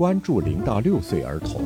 [0.00, 1.62] 关注零到六岁儿童，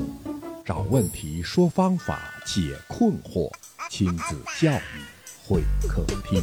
[0.64, 3.48] 找问题，说方法，解困惑，
[3.88, 5.04] 亲子教育
[5.46, 6.40] 会客厅。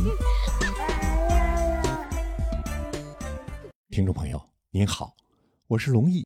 [3.90, 5.14] 听众朋友您好，
[5.68, 6.26] 我是龙毅，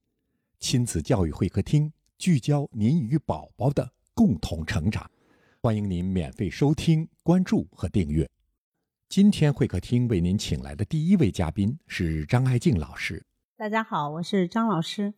[0.60, 5.10] 亲子教育会客厅聚焦您与宝宝的共同成长，
[5.64, 8.30] 欢迎您免费收听、关注和订阅。
[9.10, 13.26] 今天会客厅为您请来的第一位嘉宾是张爱静老师。
[13.58, 15.16] 大家好，我是张老师。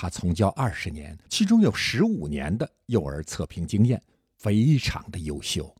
[0.00, 4.00] 他从教二十年，其中有十五年的幼儿测评经验，
[4.36, 5.74] 非常的优秀。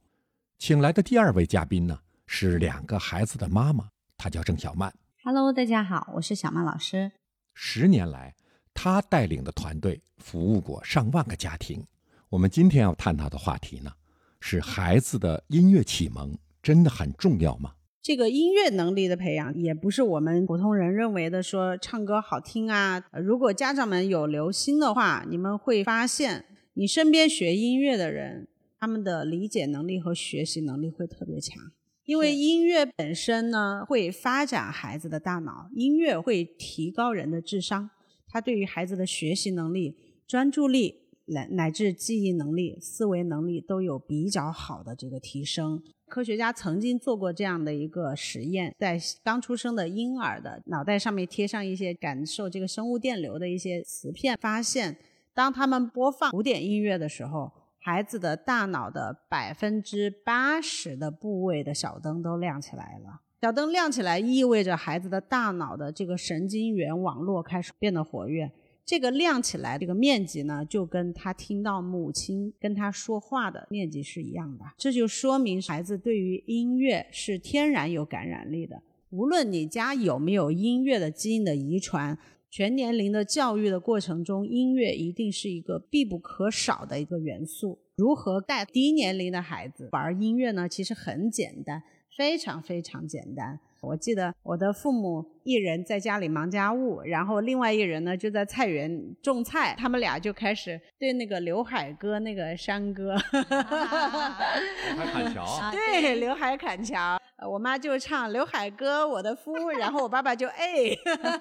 [0.59, 4.93] 请来的第二位嘉宾呢，是两个孩子的妈妈，她叫郑小曼。
[5.23, 7.13] Hello，大家好，我是小曼老师。
[7.55, 8.35] 十年来，
[8.75, 11.87] 她带领的团队服务过上万个家庭。
[12.29, 13.93] 我们今天要探讨的话题呢，
[14.41, 17.73] 是孩子的音乐启蒙真的很重要吗？
[18.09, 23.05] 这个音乐能力的培养，也不是我们普通人认为的说唱歌好听啊。
[23.13, 28.49] 如果家长们有留心的话，你们会发现，你身边学音乐的人，
[28.81, 31.63] 他们的理解能力和学习能力会特别强。
[32.07, 37.91] 因为音乐本身呢，会发展孩子的大脑，音乐会提高人的智商，
[38.27, 41.08] 它对于孩子的学习能力、专注力。
[41.29, 45.83] 乃乃至记忆能力、思维能力都有比较好的这个提升。
[46.09, 54.97] 科学家曾经做过这样的一个实验，在刚出生的婴儿的脑袋上面贴上一些感受这个生物电流的一些磁片，发现
[55.35, 63.21] 当他们播放古典音乐的时候，孩子的大脑的百分之八十的部位的小灯都亮起来了。
[63.43, 68.51] 小灯亮起来意味着孩子的大脑的这个神经元网络开始变得活跃。
[68.89, 74.65] 这个亮起来这个面积呢，就跟他听到母亲跟他说话的面积是一样的。
[74.79, 78.81] 这就说明孩子对于音乐是天然有感染力的。
[79.11, 82.17] 无论你家有没有音乐的基因的遗传，
[82.49, 87.79] 全年龄的教育的过程中，音乐一定是一个必不可少的一个元素。
[87.97, 90.67] 如何带低年龄的孩子玩音乐呢？
[90.67, 91.83] 其实很简单，
[92.17, 93.61] 非常非常简单。
[93.81, 99.75] 我记得我的父母一人在家里忙家务，然后另外一人呢就在菜园种菜。
[99.79, 107.19] 他们俩就开始对那个刘海哥那个山歌， 刘海砍桥，对，刘海砍桥。
[107.51, 110.91] 我妈就唱刘海哥我的夫，然后我爸爸就哎，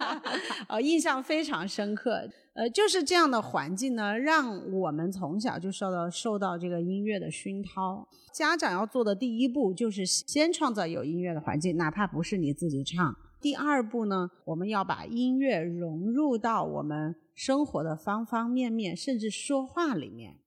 [0.69, 2.29] 呃，印象非常深刻。
[2.53, 8.07] 呃，就是这样的环境呢，让我们从小就受到受到这个音乐的熏陶。
[8.31, 13.15] 家长要做的第一步就是先创造有音乐的环境，哪怕不是你自己唱。
[13.39, 20.39] 第二步呢，我们要把音乐融入到我们生活的方方面面，甚至说话里面。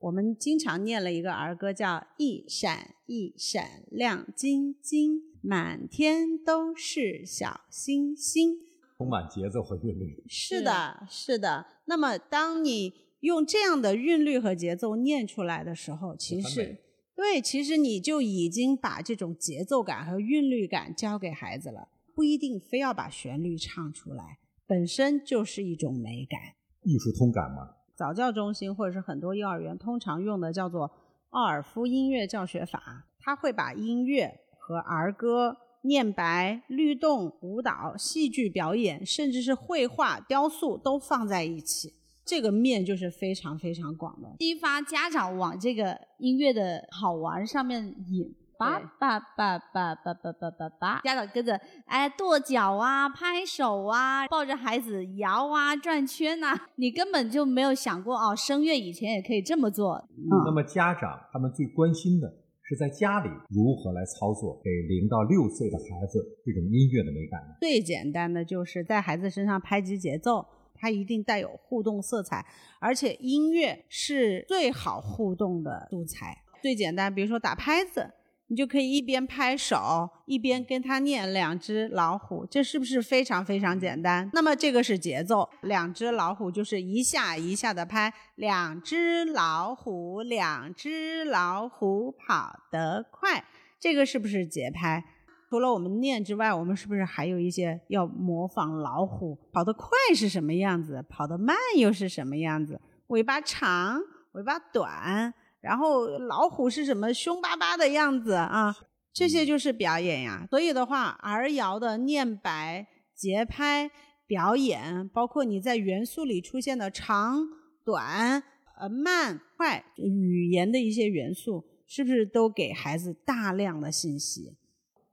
[0.00, 8.58] 我们经常念了一个儿歌，叫“一闪一闪亮晶晶，满天都是小星星”。
[8.98, 10.22] 充满节奏和韵律。
[10.28, 11.66] 是的，是的。
[11.86, 16.78] 那么，当你用这样的韵律和节奏念出来的时候，其实
[17.16, 21.88] 对，其实你就已经把这种节奏感和韵律感教给孩子了。
[22.14, 26.40] 不一定非要把旋律唱出来，本身就是一种美感。
[26.82, 27.76] 艺术通感嘛。
[27.94, 30.90] 早教中心或者是很多幼儿园通常用的叫做
[31.30, 35.58] 奥尔夫音乐教学法，它会把音乐和儿歌。
[35.86, 41.92] 念白、律动、舞蹈、戏剧表演，甚至是绘画、雕塑都放在一起，
[42.24, 48.34] 这个面就是非常非常广的，激发家长往这个音乐的好玩上面引。
[48.58, 60.08] 叭叭叭叭叭叭叭叭叭，家长跟着哎跺脚啊、拍手啊、抱着孩子摇啊、转圈呐，你根本就没有想过哦，声乐以前也可以这么做。
[60.44, 62.32] 那么家长他们最关心的。
[62.66, 67.54] 是在家里如何来操作给零到六岁的孩子这种音乐的美感呢？
[67.60, 72.46] 最简单的就是在孩子身上拍击节奏，它一定带有互动色彩，
[72.80, 76.38] 而且音乐是最好互动的素材。
[76.62, 78.10] 最简单，比如说打拍子。
[78.48, 84.28] 你就可以一边拍手，一边跟他念两只老虎，这是不是非常非常简单？
[84.34, 93.44] 那么这个是节奏，两只老虎就是一下一下的拍，两只老虎，两只老虎跑得快，
[93.80, 95.02] 这个是不是节拍？
[95.48, 102.80] 除了我们念之外，我们是不是还有一些要模仿老虎跑得快是什么样子，跑得慢又是什么样子？
[103.06, 104.00] 尾巴长，
[104.32, 105.32] 尾巴短。
[105.64, 108.76] 然后老虎是什么凶巴巴的样子啊？
[109.14, 110.46] 这些就是表演呀。
[110.50, 113.90] 所以的话，儿谣的念白、节拍、
[114.26, 117.38] 表演，包括你在元素里出现的长
[117.82, 118.42] 短、
[118.78, 124.56] 呃慢快，语言的一些元素，是不是都给孩子大量的信息？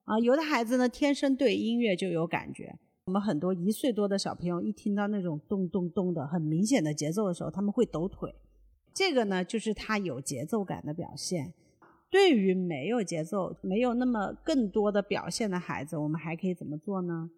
[0.03, 2.77] 啊，有的孩子呢，天生对音乐就有感觉。
[3.05, 8.33] 我们很多一岁多的小朋友一听到那种咚咚咚的很明显的节奏的时候，他们会抖腿。
[8.93, 11.53] 这个呢，就是他有节奏感的表现。
[12.09, 17.29] 对于没有节奏、没有那么更多的表现的孩子，我们还可以怎么做呢？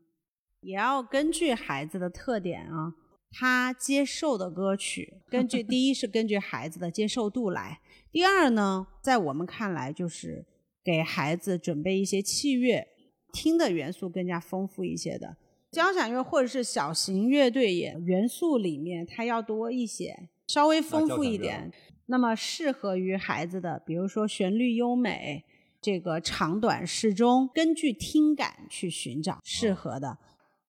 [0.62, 2.96] 也要根据孩子的特点啊，
[3.30, 10.46] 他接受的歌曲，根据 第一是根据孩子的接受度来，第二呢，在我们看来就是
[10.84, 12.88] 给孩子准备一些器乐，
[13.32, 15.38] 听的元素更加丰富一些的
[15.72, 21.72] 交响乐或者是小型乐队也元素里面它要多一些，稍微丰富一点。
[22.06, 25.45] 那么适合于孩子的，比如说旋律优美，
[25.81, 30.18] 这个长短适中，根据听感去寻找适合的。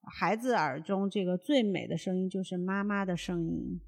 [0.06, 3.81] 孩子耳中这个最美的声音就是妈妈的声音，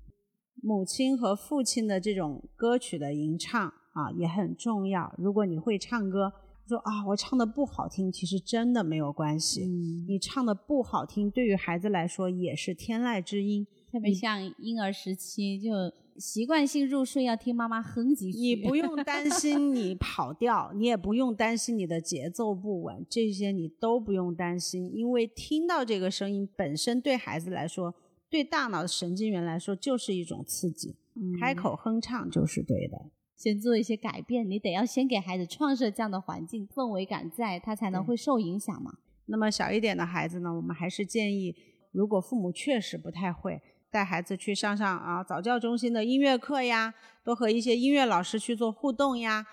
[0.60, 3.62] 母亲和父亲的这种歌曲的吟唱
[3.92, 5.14] 啊也很重要。
[5.16, 6.32] 如果你会唱歌，
[6.66, 9.66] 说啊我唱的不好听，其实真的没有关系。
[10.08, 13.64] 你唱的不好听，对于孩子来说也是天籁之音。
[13.90, 15.70] 特别像婴儿时期就。
[16.18, 27.94] 习惯性入睡要听妈妈哼几句，你不用担心你跑调，你也不用担心你的节奏不稳，这些你都不用担心，因为听到这个声音本身对孩子来说，
[28.30, 30.96] 对大脑的神经元来说就是一种刺激，
[31.38, 33.10] 开口哼唱就是对的。
[33.36, 38.94] 先做一些改变，你得要先给孩子创设这样的环境氛围感，在他才能会受影响嘛。
[39.26, 41.54] 那么小一点的孩子呢，我们还是建议，
[41.92, 43.60] 如果父母确实不太会。
[43.96, 46.92] 带孩子去上上啊早教中心的音乐课呀，
[47.24, 49.46] 多和一些音乐老师去做互动呀。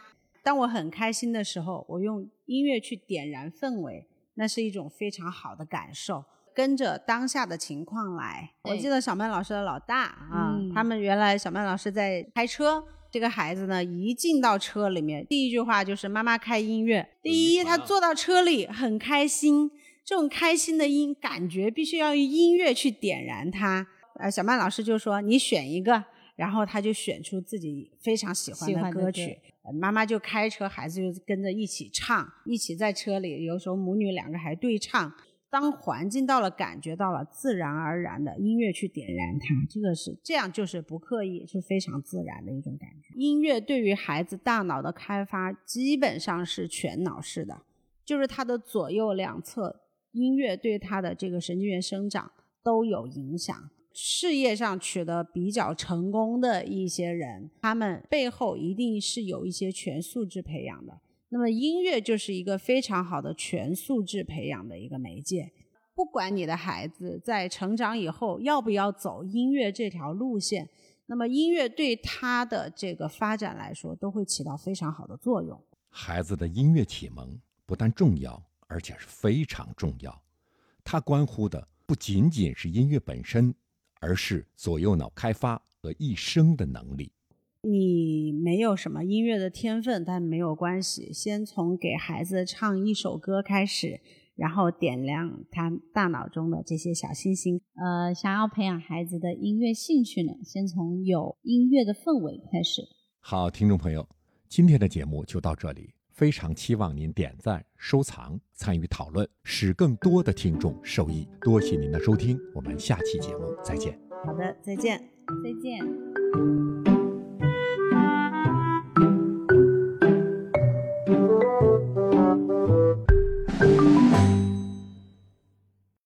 [0.43, 6.25] 当我很开心的时候，我用音乐去点燃氛围，那是一种非常好的感受。
[6.53, 8.51] 跟着当下的情况来。
[8.63, 17.07] 我记得小曼老师的老大啊，他们原来小曼老师在开车，这个孩子呢一进到车里面，第一句话就是妈妈开音乐。
[17.21, 19.71] 第一，他坐到车里很开心，
[20.03, 23.87] 这种开心的音感觉必须要用音乐去点燃他。
[24.23, 26.01] 呃，小曼老师就说：“你选一个，
[26.37, 29.37] 然后他就选出自己非常喜欢的歌曲。
[29.73, 33.43] 妈妈就开车，孩子就跟着一起唱，一起在车里。
[33.43, 35.13] 有时候母女两个还对唱。
[35.49, 43.13] 当环境到了，感觉到了，自然而然的音乐去点燃它，这个是这样，就是不刻意，是非常自然的一种感觉。
[43.15, 47.63] 音乐对于孩子大脑的开发基本上是全脑式的，
[48.05, 49.81] 就是他的左右两侧，
[50.13, 52.31] 音乐对他的这个神经元生长
[52.63, 60.99] 都有影响。”事业上取得比较成功的一些人，他们背后一定是有一些全素质培养的。
[61.29, 65.51] 那么音乐就是一个非常好的全素质培养的一个媒介。
[65.95, 70.67] 不管你的孩子在成长以后要不要走音乐这条路线，
[71.05, 75.63] 那么音乐对他的这个发展来说都会起到非常好的作用。
[75.89, 80.19] 孩子的音乐启蒙不但重要，而且是非常重要。
[80.83, 83.53] 它关乎的不仅仅是音乐本身。
[84.03, 87.09] 而是左右脑开发和一生的能力。
[87.61, 91.13] 你没有什么音乐的天分，但没有关系。
[91.13, 94.01] 先从给孩子唱一首歌开始，
[94.35, 97.61] 然后点亮他大脑中的这些小星星。
[97.75, 102.81] 呃，想要培养孩子的音乐兴趣呢，先从有音乐的氛围开始。
[103.21, 104.05] 好，听众朋友，
[104.49, 105.93] 今天的节目就到这里。
[106.13, 111.27] 非常期望您点赞、收藏、参与讨论，使更多的听众受益。
[111.41, 113.99] 多谢您的收听，我们下期节目再见。
[114.23, 114.99] 好的，再见，
[115.43, 117.02] 再见。